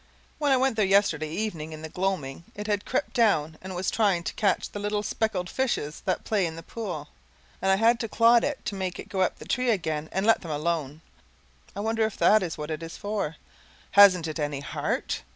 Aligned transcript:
When 0.39 0.51
I 0.51 0.57
went 0.57 0.77
there 0.77 0.83
yesterday 0.87 1.29
evening 1.29 1.73
in 1.73 1.83
the 1.83 1.87
gloaming 1.89 2.45
it 2.55 2.65
had 2.65 2.85
crept 2.85 3.13
down 3.13 3.59
and 3.61 3.75
was 3.75 3.91
trying 3.91 4.23
to 4.23 4.33
catch 4.33 4.67
the 4.71 4.79
little 4.79 5.03
speckled 5.03 5.47
fishes 5.47 6.01
that 6.05 6.23
play 6.23 6.47
in 6.47 6.55
the 6.55 6.63
pool, 6.63 7.09
and 7.61 7.69
I 7.69 7.75
had 7.75 7.99
to 7.99 8.09
clod 8.09 8.43
it 8.43 8.65
to 8.65 8.73
make 8.73 8.97
it 8.97 9.09
go 9.09 9.21
up 9.21 9.37
the 9.37 9.45
tree 9.45 9.69
again 9.69 10.09
and 10.11 10.25
let 10.25 10.41
them 10.41 10.49
alone. 10.49 11.01
I 11.75 11.81
wonder 11.81 12.03
if 12.03 12.17
THAT 12.17 12.41
is 12.41 12.57
what 12.57 12.71
it 12.71 12.81
is 12.81 12.97
for? 12.97 13.35
Hasn't 13.91 14.27
it 14.27 14.39
any 14.39 14.61
heart? 14.61 15.21